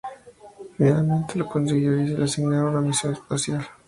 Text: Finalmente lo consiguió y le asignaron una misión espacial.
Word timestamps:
Finalmente 0.77 1.37
lo 1.37 1.45
consiguió 1.45 1.95
y 1.99 2.07
le 2.07 2.23
asignaron 2.23 2.71
una 2.75 2.81
misión 2.81 3.13
espacial. 3.13 3.63